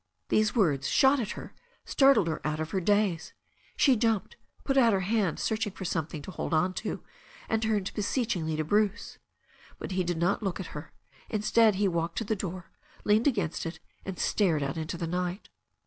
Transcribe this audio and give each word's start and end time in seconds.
These 0.29 0.55
words, 0.55 0.87
shot 0.89 1.19
at 1.19 1.33
her, 1.33 1.53
startled 1.85 2.27
her 2.27 2.41
out 2.43 2.59
of 2.59 2.71
her 2.71 2.81
daze. 2.81 3.33
She 3.77 3.95
jumped, 3.95 4.35
put 4.63 4.75
out 4.75 4.93
her 4.93 5.01
hand, 5.01 5.39
searching 5.39 5.73
for 5.73 5.85
something 5.85 6.23
to 6.23 6.31
hold 6.31 6.55
on 6.55 6.73
to, 6.81 7.03
and 7.47 7.61
turned 7.61 7.93
beseechingly 7.93 8.55
to 8.55 8.63
Bruce. 8.63 9.19
But 9.77 9.91
he 9.91 10.03
did 10.03 10.17
not 10.17 10.41
look 10.41 10.59
at 10.59 10.65
her. 10.73 10.91
Instead 11.29 11.75
he 11.75 11.87
walked 11.87 12.17
to 12.17 12.23
the 12.23 12.35
door, 12.35 12.71
leaned 13.03 13.27
against 13.27 13.63
it, 13.63 13.79
and 14.03 14.17
stared 14.17 14.63
out 14.63 14.75
into 14.75 14.97
the 14.97 15.05
night. 15.05 15.49